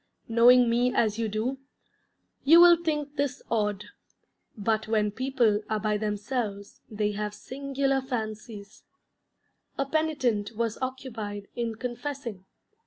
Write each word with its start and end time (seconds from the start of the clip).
Knowing 0.27 0.67
me 0.67 0.91
as 0.91 1.19
you 1.19 1.29
do, 1.29 1.59
you 2.43 2.59
will 2.59 2.75
think 2.75 3.17
this 3.17 3.43
odd, 3.51 3.85
but 4.57 4.87
when 4.87 5.11
people 5.11 5.61
are 5.69 5.79
by 5.79 5.95
themselves 5.95 6.81
they 6.89 7.11
have 7.11 7.35
singular 7.35 8.01
fancies. 8.01 8.81
A 9.77 9.85
penitent 9.85 10.53
was 10.55 10.79
occupied 10.81 11.49
in 11.55 11.75
confessing. 11.75 12.45